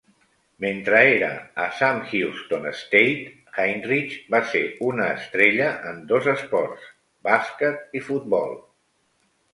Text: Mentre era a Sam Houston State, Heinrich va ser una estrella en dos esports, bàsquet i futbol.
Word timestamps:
Mentre 0.63 1.01
era 1.15 1.27
a 1.65 1.65
Sam 1.81 1.99
Houston 2.19 2.65
State, 2.79 3.29
Heinrich 3.57 4.15
va 4.37 4.41
ser 4.55 4.63
una 4.87 5.07
estrella 5.19 5.69
en 5.93 6.01
dos 6.13 6.31
esports, 6.35 6.89
bàsquet 7.29 7.99
i 8.01 8.03
futbol. 8.09 8.59